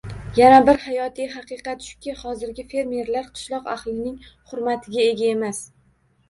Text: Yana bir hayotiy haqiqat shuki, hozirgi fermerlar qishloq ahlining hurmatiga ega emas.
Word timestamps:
Yana 0.37 0.59
bir 0.67 0.77
hayotiy 0.85 1.27
haqiqat 1.33 1.85
shuki, 1.87 2.13
hozirgi 2.21 2.65
fermerlar 2.71 3.29
qishloq 3.37 3.69
ahlining 3.75 4.17
hurmatiga 4.55 5.07
ega 5.13 5.31
emas. 5.37 5.63